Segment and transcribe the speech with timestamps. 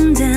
[0.00, 0.29] and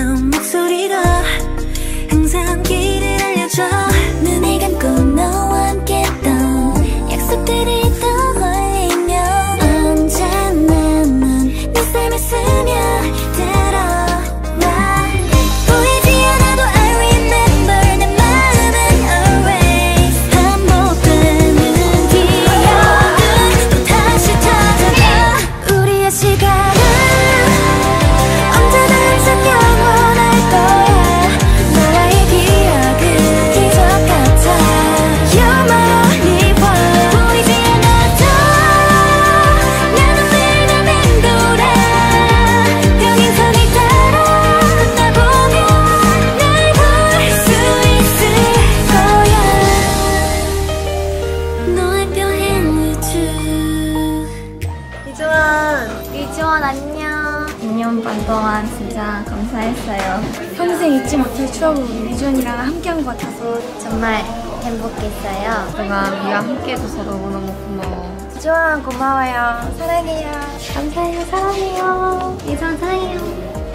[56.34, 57.46] 지원 안녕.
[57.62, 60.22] 2년 반 동안 진짜 감사했어요.
[60.58, 64.16] 평생 잊지 못할 추억을 유준이랑 함께한 것 같아서 정말
[64.64, 65.68] 행복했어요.
[65.72, 68.30] 그동안 미와 함께해줘서 너무너무 고마워.
[68.40, 69.72] 지원 고마워요.
[69.78, 70.32] 사랑해요.
[70.74, 71.26] 감사해요.
[71.26, 72.38] 사랑해요.
[72.48, 73.20] 이선 사랑해요.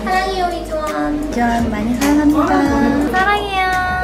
[0.04, 1.28] 사랑해요 이지원.
[1.30, 3.08] 이지원 많이 사랑합니다.
[3.18, 3.97] 사랑해요.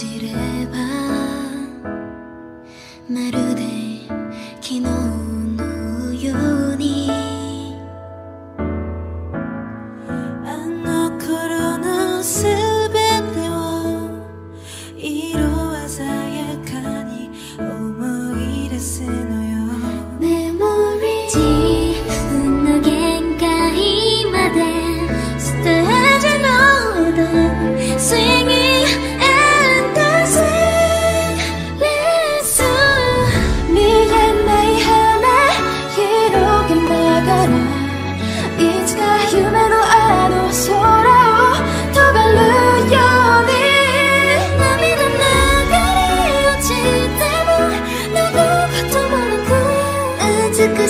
[0.00, 0.39] decir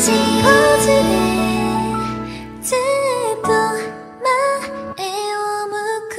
[0.00, 0.14] ずっ
[3.42, 4.32] と前
[5.36, 5.38] を
[5.68, 5.76] 向
[6.08, 6.16] く。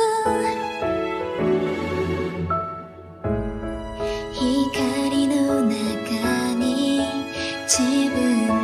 [4.33, 5.33] 光の
[5.63, 5.73] 中
[6.53, 7.01] に
[7.65, 7.81] 自
[8.11, 8.60] 分